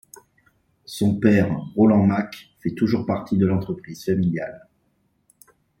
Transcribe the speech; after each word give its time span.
Son 0.87 1.19
père, 1.19 1.55
Roland 1.75 2.03
Mack, 2.07 2.55
fait 2.59 2.73
toujours 2.73 3.05
partie 3.05 3.37
de 3.37 3.45
l'entreprise 3.45 4.03
familiale. 4.03 4.67